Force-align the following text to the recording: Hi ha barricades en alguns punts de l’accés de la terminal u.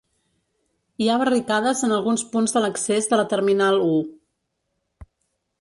Hi 1.03 1.09
ha 1.09 1.17
barricades 1.23 1.83
en 1.87 1.93
alguns 1.99 2.25
punts 2.33 2.57
de 2.57 2.65
l’accés 2.65 3.13
de 3.13 3.23
la 3.23 3.29
terminal 3.35 3.81
u. 3.91 3.95